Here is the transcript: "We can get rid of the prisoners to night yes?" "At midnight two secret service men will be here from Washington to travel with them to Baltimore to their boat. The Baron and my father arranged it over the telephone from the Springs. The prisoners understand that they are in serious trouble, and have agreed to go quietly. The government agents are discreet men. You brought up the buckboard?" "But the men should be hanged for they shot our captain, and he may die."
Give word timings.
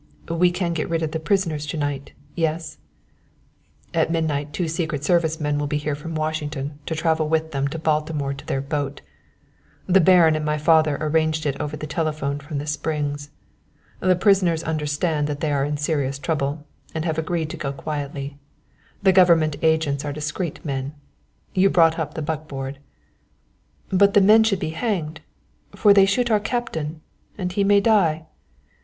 "We 0.27 0.49
can 0.49 0.73
get 0.73 0.89
rid 0.89 1.03
of 1.03 1.11
the 1.11 1.19
prisoners 1.19 1.67
to 1.67 1.77
night 1.77 2.13
yes?" 2.33 2.79
"At 3.93 4.09
midnight 4.09 4.51
two 4.51 4.67
secret 4.67 5.03
service 5.03 5.39
men 5.39 5.59
will 5.59 5.67
be 5.67 5.77
here 5.77 5.93
from 5.93 6.15
Washington 6.15 6.79
to 6.87 6.95
travel 6.95 7.29
with 7.29 7.51
them 7.51 7.67
to 7.67 7.77
Baltimore 7.77 8.33
to 8.33 8.45
their 8.47 8.61
boat. 8.61 9.01
The 9.85 10.01
Baron 10.01 10.35
and 10.35 10.43
my 10.43 10.57
father 10.57 10.97
arranged 10.99 11.45
it 11.45 11.61
over 11.61 11.77
the 11.77 11.85
telephone 11.85 12.39
from 12.39 12.57
the 12.57 12.65
Springs. 12.65 13.29
The 13.99 14.15
prisoners 14.15 14.63
understand 14.63 15.27
that 15.27 15.39
they 15.39 15.51
are 15.51 15.63
in 15.63 15.77
serious 15.77 16.17
trouble, 16.17 16.65
and 16.95 17.05
have 17.05 17.19
agreed 17.19 17.51
to 17.51 17.57
go 17.57 17.71
quietly. 17.71 18.39
The 19.03 19.13
government 19.13 19.55
agents 19.61 20.03
are 20.03 20.11
discreet 20.11 20.65
men. 20.65 20.95
You 21.53 21.69
brought 21.69 21.99
up 21.99 22.15
the 22.15 22.23
buckboard?" 22.23 22.79
"But 23.91 24.15
the 24.15 24.21
men 24.21 24.43
should 24.45 24.57
be 24.59 24.69
hanged 24.71 25.21
for 25.75 25.93
they 25.93 26.07
shot 26.07 26.31
our 26.31 26.39
captain, 26.39 27.01
and 27.37 27.51
he 27.51 27.63
may 27.63 27.79
die." 27.81 28.25